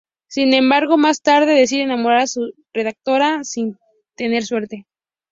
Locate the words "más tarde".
0.97-1.53